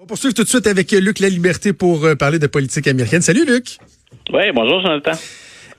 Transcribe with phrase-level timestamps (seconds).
[0.00, 2.86] On va poursuivre tout de suite avec Luc La Liberté pour euh, parler de politique
[2.86, 3.20] américaine.
[3.20, 3.78] Salut Luc.
[4.32, 5.10] Oui, bonjour Jonathan.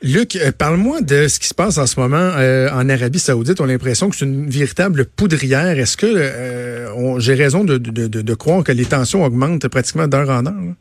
[0.01, 3.62] Luc, euh, parle-moi de ce qui se passe en ce moment euh, en Arabie Saoudite.
[3.62, 5.79] On a l'impression que c'est une véritable poudrière.
[5.79, 10.29] Est-ce que j'ai raison de, de, de, de, croire que les tensions augmentent pratiquement d'heure
[10.29, 10.74] en heure?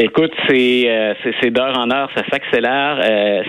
[0.00, 3.00] Écoute, c'est c'est d'heure en heure, ça s'accélère.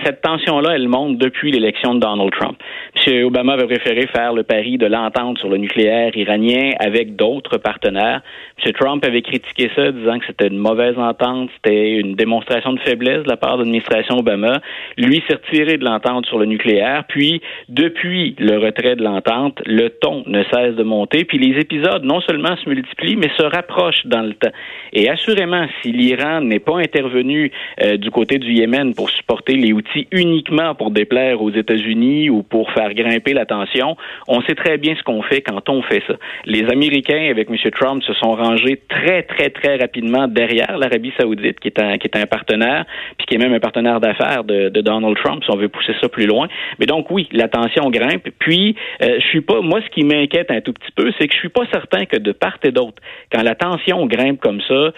[0.04, 2.58] cette tension-là, elle monte depuis l'élection de Donald Trump.
[3.06, 3.24] M.
[3.24, 8.22] Obama avait préféré faire le pari de l'entente sur le nucléaire iranien avec d'autres partenaires.
[8.64, 8.72] M.
[8.72, 13.22] Trump avait critiqué ça, disant que c'était une mauvaise entente, c'était une démonstration de faiblesse
[13.22, 14.60] de la part de l'administration Obama.
[14.98, 17.04] Lui s'est retiré de l'entente sur le nucléaire.
[17.06, 21.24] Puis, depuis le retrait de l'entente, le ton ne cesse de monter.
[21.24, 24.50] Puis les épisodes non seulement se multiplient, mais se rapprochent dans le temps.
[24.92, 27.50] Et assurément, si l'Iran n'est pas intervenu
[27.82, 32.42] euh, du côté du Yémen pour supporter les outils uniquement pour déplaire aux États-Unis ou
[32.42, 33.96] pour faire grimper la tension,
[34.28, 36.14] on sait très bien ce qu'on fait quand on fait ça.
[36.44, 37.56] Les Américains, avec M.
[37.72, 42.06] Trump, se sont rangés très, très, très rapidement derrière l'Arabie saoudite, qui est un, qui
[42.06, 42.84] est un partenaire,
[43.18, 46.08] puis qui est même un partenaire d'affaires de, Donald Trump, si on veut pousser ça
[46.08, 46.48] plus loin.
[46.78, 48.28] Mais donc, oui, la tension grimpe.
[48.38, 51.34] Puis, euh, je suis pas, moi, ce qui m'inquiète un tout petit peu, c'est que
[51.34, 54.74] je suis pas certain que de part et d'autre, quand la tension grimpe comme ça,
[54.74, 54.92] euh,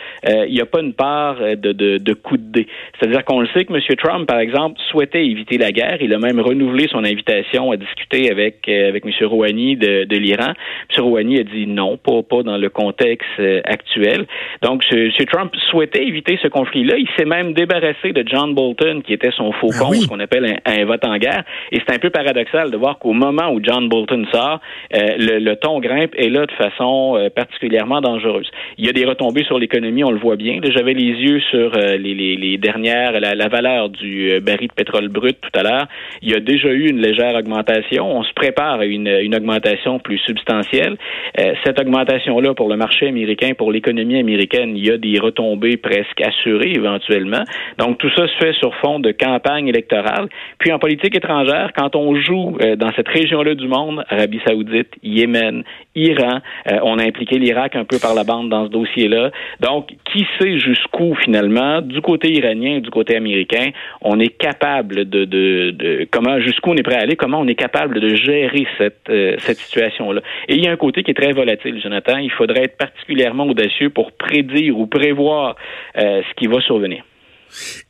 [0.46, 2.66] il n'y a pas une part de, de, de coup de dé.
[2.98, 3.80] C'est-à-dire qu'on le sait que M.
[3.96, 5.98] Trump, par exemple, souhaitait éviter la guerre.
[6.00, 9.12] Il a même renouvelé son invitation à discuter avec, euh, avec M.
[9.26, 10.52] Rouhani de, de l'Iran.
[10.96, 11.04] M.
[11.04, 14.26] Rouhani a dit non, pas, pas dans le contexte euh, actuel.
[14.62, 15.10] Donc, M.
[15.30, 16.96] Trump souhaitait éviter ce conflit-là.
[16.98, 20.58] Il s'est même débarrassé de John Bolton, qui était son faucon, ah ce qu'on appelle
[20.64, 21.44] un, vote en guerre.
[21.70, 24.60] Et c'est un peu paradoxal de voir qu'au moment où John Bolton sort,
[24.94, 28.50] euh, le, le, ton grimpe est là de façon particulièrement dangereuse.
[28.78, 30.60] Il y a des retombées sur l'économie, on le voit bien.
[30.62, 35.58] J'avais les yeux sur les, les, dernières, la, valeur du baril de pétrole brut tout
[35.58, 35.86] à l'heure.
[36.22, 40.18] Il y a déjà eu une légère augmentation on se prépare à une, augmentation plus
[40.18, 40.96] substantielle.
[41.38, 45.76] Euh, cette augmentation-là, pour le marché américain, pour l'économie américaine, il y a des retombées
[45.76, 47.42] presque assurées éventuellement.
[47.78, 50.28] Donc, tout ça se fait sur fond de campagne électorale.
[50.58, 54.90] Puis, en politique étrangère, quand on joue euh, dans cette région-là du monde, Arabie saoudite,
[55.02, 55.64] Yémen,
[55.94, 56.38] Iran,
[56.70, 59.30] euh, on a impliqué l'Irak un peu par la bande dans ce dossier-là.
[59.60, 63.70] Donc, qui sait jusqu'où, finalement, du côté iranien et du côté américain,
[64.00, 68.00] on est capable de, comment, jusqu'où on est prêt à aller, comment on est capable
[68.00, 70.20] de gérer cette, euh, cette situation-là.
[70.48, 72.18] Et il y a un côté qui est très volatile, Jonathan.
[72.18, 75.56] Il faudrait être particulièrement audacieux pour prédire ou prévoir
[75.98, 77.04] euh, ce qui va survenir.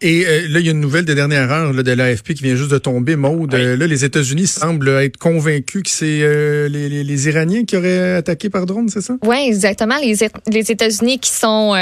[0.01, 2.43] Et euh, là, il y a une nouvelle de dernière heure là, de l'AFP qui
[2.43, 3.17] vient juste de tomber.
[3.17, 7.65] Maude, euh, là, les États-Unis semblent être convaincus que c'est euh, les, les, les, Iraniens
[7.65, 9.15] qui auraient attaqué par drone, c'est ça?
[9.25, 9.97] Oui, exactement.
[10.03, 10.15] Les,
[10.51, 11.75] les États-Unis qui sont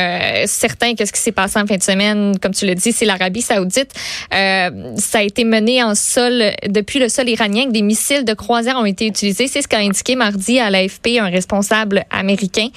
[0.46, 3.06] certains que ce qui s'est passé en fin de semaine, comme tu le dis, c'est
[3.06, 3.92] l'Arabie saoudite.
[4.30, 8.76] ça a été mené en sol, depuis le sol iranien, que des missiles de croisière
[8.76, 9.48] ont été utilisés.
[9.48, 12.68] C'est ce qu'a indiqué mardi à l'AFP un responsable américain.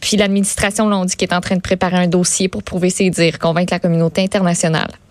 [0.00, 3.10] puis l'administration l'a dit qu'il est en train de préparer un dossier pour prouver ses
[3.10, 5.05] dires, convaincre la communauté communauté internationale.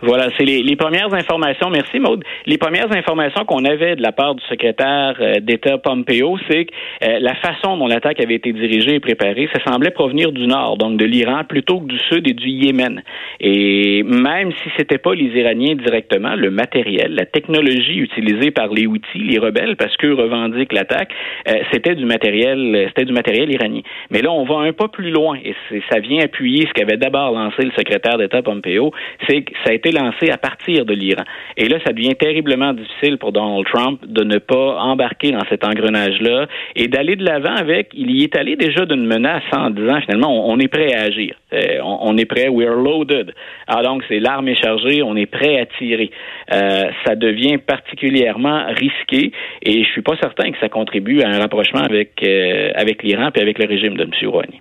[0.00, 1.70] Voilà, c'est les, premières informations.
[1.70, 2.22] Merci, Maude.
[2.46, 6.72] Les premières informations qu'on avait de la part du secrétaire euh, d'État Pompeo, c'est que
[7.02, 10.76] euh, la façon dont l'attaque avait été dirigée et préparée, ça semblait provenir du nord,
[10.76, 13.02] donc de l'Iran, plutôt que du sud et du Yémen.
[13.40, 18.86] Et même si c'était pas les Iraniens directement, le matériel, la technologie utilisée par les
[18.86, 21.10] outils, les rebelles, parce qu'eux revendiquent l'attaque,
[21.48, 23.80] euh, c'était du matériel, c'était du matériel iranien.
[24.10, 25.56] Mais là, on va un pas plus loin, et
[25.90, 28.92] ça vient appuyer ce qu'avait d'abord lancé le secrétaire d'État Pompeo,
[29.28, 31.24] c'est que ça a été lancé à partir de l'Iran.
[31.56, 35.64] Et là, ça devient terriblement difficile pour Donald Trump de ne pas embarquer dans cet
[35.64, 40.00] engrenage-là et d'aller de l'avant avec, il y est allé déjà d'une menace en disant
[40.02, 41.34] finalement, on, est prêt à agir.
[41.52, 43.32] Euh, on, est prêt, we are loaded.
[43.66, 46.10] Alors donc, c'est l'arme est chargée, on est prêt à tirer.
[46.52, 49.32] Euh, ça devient particulièrement risqué
[49.62, 53.30] et je suis pas certain que ça contribue à un rapprochement avec, euh, avec l'Iran
[53.34, 54.10] et avec le régime de M.
[54.28, 54.60] Rouhani.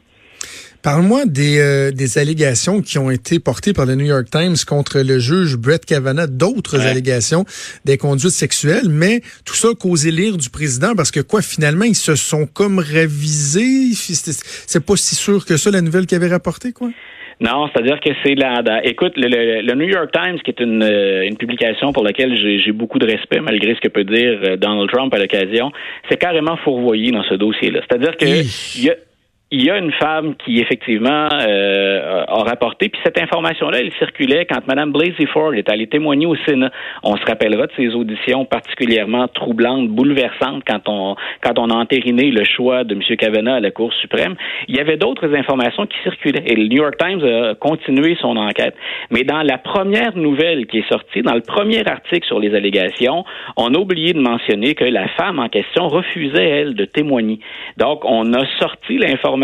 [0.83, 4.99] Parle-moi des, euh, des allégations qui ont été portées par le New York Times contre
[4.99, 7.45] le juge Brett Kavanaugh, d'autres allégations
[7.85, 11.95] des conduites sexuelles, mais tout ça causé lire du président parce que quoi, finalement, ils
[11.95, 13.93] se sont comme révisés.
[13.93, 16.89] C'est pas si sûr que ça, la nouvelle qu'il avait rapportée, quoi?
[17.39, 21.37] Non, c'est-à-dire que c'est la, Écoute, le, New York Times, qui est une, euh, une
[21.37, 25.13] publication pour laquelle j'ai beaucoup de respect, malgré ce que peut dire euh, Donald Trump
[25.13, 25.71] à l'occasion,
[26.09, 27.81] c'est carrément fourvoyé dans ce dossier-là.
[27.87, 28.95] C'est-à-dire que il y a
[29.49, 34.45] il y a une femme qui effectivement euh, a rapporté, puis cette information-là, elle circulait
[34.45, 36.69] quand Mme Blasey Ford est allée témoigner au Sénat.
[37.01, 42.29] On se rappellera de ces auditions particulièrement troublantes, bouleversantes quand on quand on a entériné
[42.29, 43.01] le choix de M.
[43.15, 44.35] Kavanaugh à la Cour suprême.
[44.67, 48.35] Il y avait d'autres informations qui circulaient et le New York Times a continué son
[48.35, 48.75] enquête.
[49.11, 53.23] Mais dans la première nouvelle qui est sortie, dans le premier article sur les allégations,
[53.55, 57.39] on a oublié de mentionner que la femme en question refusait elle de témoigner.
[57.77, 59.36] Donc on a sorti l'information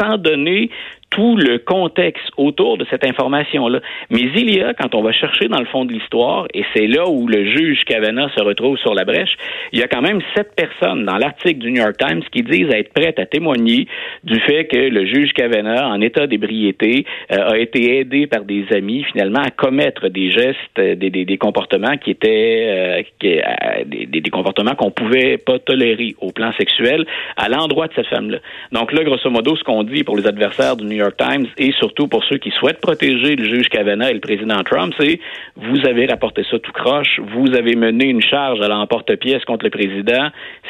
[0.00, 0.70] sans donner
[1.10, 3.80] tout le contexte autour de cette information-là.
[4.10, 6.86] Mais il y a, quand on va chercher dans le fond de l'histoire, et c'est
[6.86, 9.36] là où le juge Kavanaugh se retrouve sur la brèche,
[9.72, 12.68] il y a quand même sept personnes dans l'article du New York Times qui disent
[12.72, 13.86] être prêtes à témoigner
[14.24, 18.66] du fait que le juge Kavanaugh, en état d'ébriété, euh, a été aidé par des
[18.72, 23.02] amis finalement à commettre des gestes, euh, des, des, des comportements qui étaient euh,
[23.86, 27.04] des, des, comportements qu'on pouvait pas tolérer au plan sexuel
[27.36, 28.38] à l'endroit de cette femme-là.
[28.72, 31.46] Donc là, grosso modo, ce qu'on dit pour les adversaires du New York Times.
[31.56, 35.18] Et surtout pour ceux qui souhaitent protéger le juge Kavanaugh et le président Trump, c'est
[35.56, 39.70] vous avez rapporté ça tout croche, vous avez mené une charge à l'emporte-pièce contre le
[39.70, 40.28] président,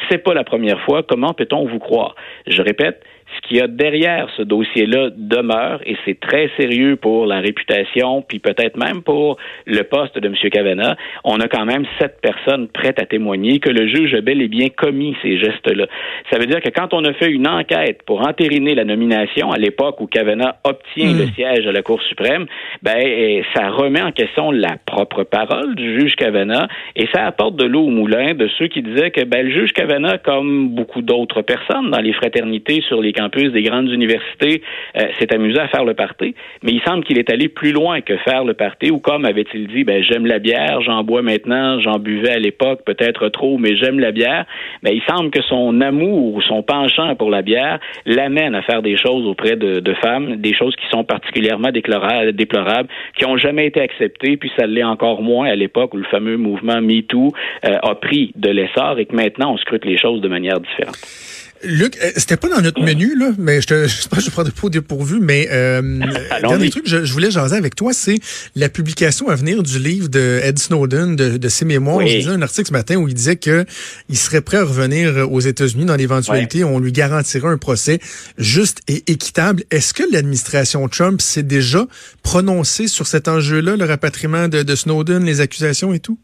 [0.09, 2.15] c'est pas la première fois, comment peut-on vous croire?
[2.47, 3.03] Je répète,
[3.35, 8.21] ce qu'il y a derrière ce dossier-là demeure et c'est très sérieux pour la réputation,
[8.21, 10.35] puis peut-être même pour le poste de M.
[10.51, 10.95] Kavanaugh.
[11.23, 14.47] On a quand même sept personnes prêtes à témoigner que le juge a bel et
[14.47, 15.85] bien commis ces gestes-là.
[16.31, 19.57] Ça veut dire que quand on a fait une enquête pour entériner la nomination à
[19.57, 21.33] l'époque où Kavanaugh obtient le hmm.
[21.35, 22.45] siège à la Cour suprême,
[22.81, 27.55] ben eh, ça remet en question la propre parole du juge Kavanaugh et ça apporte
[27.55, 31.01] de l'eau au moulin de ceux qui disaient que ben, le juge Kavanaugh, comme beaucoup
[31.01, 34.61] d'autres personnes dans les fraternités sur les campus des grandes universités
[34.97, 38.01] euh, s'est amusé à faire le party, mais il semble qu'il est allé plus loin
[38.01, 41.79] que faire le party, ou comme avait-il dit, ben j'aime la bière, j'en bois maintenant,
[41.79, 44.45] j'en buvais à l'époque, peut-être trop, mais j'aime la bière.
[44.83, 48.81] Ben il semble que son amour ou son penchant pour la bière l'amène à faire
[48.81, 53.81] des choses auprès de, femmes, des choses qui sont particulièrement déplorables, qui ont jamais été
[53.81, 57.31] acceptées, puis ça l'est encore moins à l'époque où le fameux mouvement MeToo
[57.65, 61.38] euh, a pris de l'essor et que maintenant on scrute les choses de manière différente.
[61.63, 64.29] Luc, euh, c'était pas dans notre menu, là, mais je te, je sais pas, je
[64.29, 65.99] prends pas au dépourvu, mais euh,
[66.41, 68.19] dernier truc je, je, voulais jaser avec toi, c'est
[68.55, 71.97] la publication à venir du livre de Ed Snowden, de, de ses mémoires.
[71.97, 72.15] Oui.
[72.15, 73.65] lisais un article ce matin où il disait que
[74.07, 76.63] il serait prêt à revenir aux États-Unis dans l'éventualité.
[76.63, 77.99] On lui garantirait un procès
[78.37, 79.63] juste et équitable.
[79.71, 81.85] Est-ce que l'administration Trump s'est déjà
[82.23, 86.19] prononcée sur cet enjeu-là, le rapatriement de, de Snowden, les accusations et tout?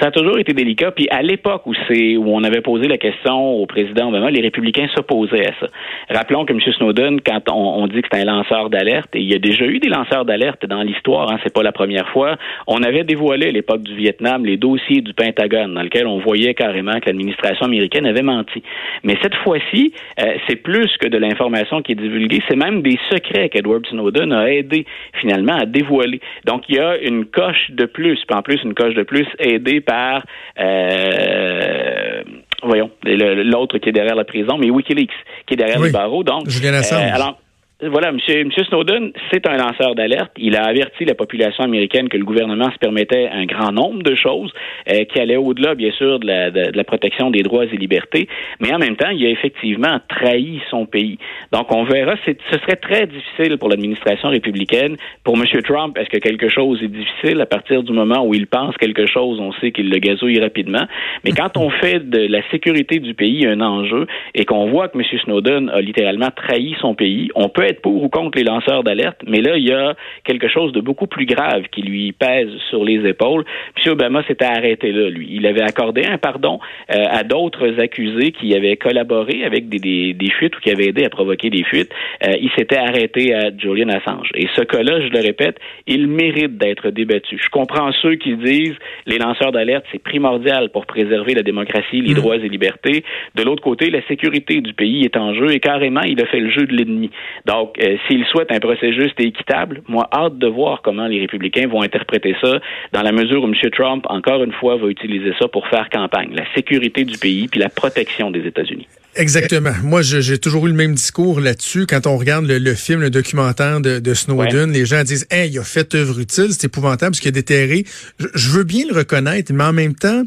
[0.00, 0.92] Ça a toujours été délicat.
[0.92, 4.40] Puis à l'époque où c'est où on avait posé la question au président Obama, les
[4.40, 5.66] républicains s'opposaient à ça.
[6.10, 6.60] Rappelons que M.
[6.60, 9.78] Snowden, quand on, dit que c'est un lanceur d'alerte, et il y a déjà eu
[9.78, 12.36] des lanceurs d'alerte dans l'histoire, hein, c'est pas la première fois,
[12.66, 16.54] on avait dévoilé à l'époque du Vietnam les dossiers du Pentagone dans lesquels on voyait
[16.54, 18.62] carrément que l'administration américaine avait menti.
[19.02, 22.98] Mais cette fois-ci, euh, c'est plus que de l'information qui est divulguée, c'est même des
[23.10, 24.86] secrets qu'Edward Snowden a aidé
[25.20, 26.20] finalement à dévoiler.
[26.44, 29.26] Donc il y a une coche de plus, puis en plus une coche de plus
[29.38, 30.22] aidée par
[30.60, 32.22] euh,
[32.62, 35.10] voyons, l'autre qui est derrière la prison, mais WikiLeaks,
[35.46, 36.22] qui est derrière les barreaux.
[36.22, 37.10] Donc, Julian Assange.
[37.10, 37.32] Euh,
[37.80, 40.32] voilà, Monsieur, Monsieur Snowden, c'est un lanceur d'alerte.
[40.36, 44.16] Il a averti la population américaine que le gouvernement se permettait un grand nombre de
[44.16, 44.52] choses
[44.90, 48.26] euh, qui allaient au-delà, bien sûr, de la, de, la, protection des droits et libertés.
[48.58, 51.18] Mais en même temps, il a effectivement trahi son pays.
[51.52, 52.16] Donc, on verra.
[52.26, 54.96] Ce serait très difficile pour l'administration républicaine.
[55.22, 58.48] Pour Monsieur Trump, est-ce que quelque chose est difficile à partir du moment où il
[58.48, 60.84] pense quelque chose, on sait qu'il le gazouille rapidement.
[61.24, 64.98] Mais quand on fait de la sécurité du pays un enjeu et qu'on voit que
[64.98, 68.82] Monsieur Snowden a littéralement trahi son pays, on peut être pour ou contre les lanceurs
[68.82, 69.94] d'alerte, mais là, il y a
[70.24, 73.44] quelque chose de beaucoup plus grave qui lui pèse sur les épaules.
[73.74, 75.28] Puis Obama s'était arrêté là, lui.
[75.30, 76.60] Il avait accordé un pardon
[76.90, 81.04] euh, à d'autres accusés qui avaient collaboré avec des, des, fuites ou qui avaient aidé
[81.04, 81.92] à provoquer des fuites.
[82.24, 84.30] Euh, il s'était arrêté à Julian Assange.
[84.34, 87.38] Et ce cas-là, je le répète, il mérite d'être débattu.
[87.42, 88.76] Je comprends ceux qui disent
[89.06, 92.16] les lanceurs d'alerte, c'est primordial pour préserver la démocratie, les mm.
[92.16, 93.04] droits et libertés.
[93.34, 96.40] De l'autre côté, la sécurité du pays est en jeu et carrément, il a fait
[96.40, 97.10] le jeu de l'ennemi.
[97.46, 101.20] Donc, euh, s'ils souhaitent un procès juste et équitable, moi, hâte de voir comment les
[101.20, 102.60] républicains vont interpréter ça
[102.92, 103.54] dans la mesure où M.
[103.70, 106.30] Trump, encore une fois, va utiliser ça pour faire campagne.
[106.34, 108.86] La sécurité du pays puis la protection des États-Unis.
[109.16, 109.72] Exactement.
[109.82, 111.86] Moi, j'ai toujours eu le même discours là-dessus.
[111.86, 115.64] Quand on regarde le, film, le documentaire de, Snowden, les gens disent Hey, il a
[115.64, 117.84] fait œuvre utile, c'est épouvantable ce qu'il a déterré.
[118.18, 120.22] Je, veux bien le reconnaître, mais en même temps,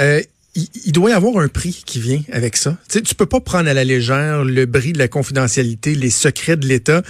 [0.00, 0.20] euh,
[0.56, 2.76] il, doit y avoir un prix qui vient avec ça.
[2.88, 6.10] Tu sais, tu peux pas prendre à la légère le bris de la confidentialité, les
[6.10, 7.02] secrets de l'État.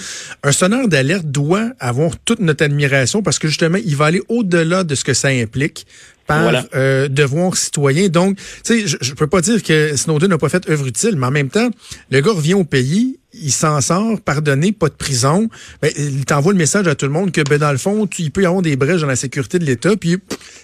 [0.43, 4.85] Un sonneur d'alerte doit avoir toute notre admiration parce que justement, il va aller au-delà
[4.85, 5.87] de ce que ça implique
[6.27, 8.09] par euh, devoir citoyen.
[8.09, 11.17] Donc, tu sais, je, je peux pas dire que Snowden n'a pas fait œuvre utile,
[11.17, 11.69] mais en même temps,
[12.11, 15.49] le gars revient au pays, il s'en sort, pardonné, pas de prison.
[15.83, 18.23] Ben, il t'envoie le message à tout le monde que, ben, dans le fond, tu,
[18.23, 20.17] il peut y avoir des brèches dans la sécurité de l'État, puis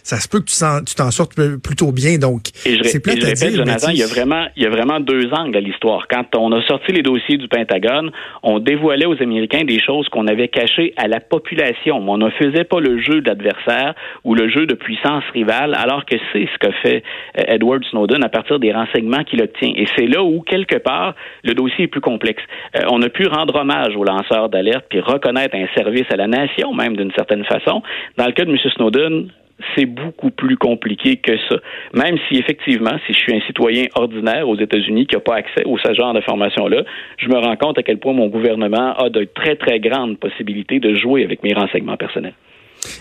[0.02, 2.18] ça se peut que tu t'en sortes plutôt bien.
[2.18, 5.30] Donc, c'est plate répète, dire, Jonathan, il y a vraiment, il y a vraiment deux
[5.32, 6.06] angles à l'histoire.
[6.08, 8.10] Quand on a sorti les dossiers du Pentagone,
[8.42, 11.98] on dévoilait aux Américains des choses qu'on avait cachées à la population.
[12.08, 16.16] On ne faisait pas le jeu d'adversaire ou le jeu de puissance rivale, alors que
[16.32, 17.02] c'est ce que fait
[17.38, 19.72] euh, Edward Snowden à partir des renseignements qu'il obtient.
[19.76, 22.42] Et c'est là où, quelque part, le dossier est plus complexe.
[22.90, 26.72] on a pu rendre hommage aux lanceurs d'alerte puis reconnaître un service à la nation,
[26.74, 27.82] même d'une certaine façon.
[28.16, 28.58] Dans le cas de M.
[28.74, 29.28] Snowden,
[29.76, 31.56] c'est beaucoup plus compliqué que ça.
[31.94, 35.62] Même si effectivement, si je suis un citoyen ordinaire aux États-Unis qui n'a pas accès
[35.62, 36.82] à ce genre d'informations-là,
[37.18, 40.80] je me rends compte à quel point mon gouvernement a de très, très grandes possibilités
[40.80, 42.34] de jouer avec mes renseignements personnels.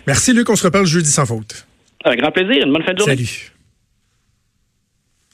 [0.06, 1.71] Merci Luc, on se reparle jeudi sans faute.
[2.04, 3.16] Un grand plaisir, une bonne fin de journée.
[3.16, 3.51] Salut.